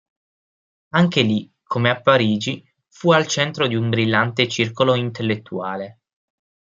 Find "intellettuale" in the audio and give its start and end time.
4.95-5.99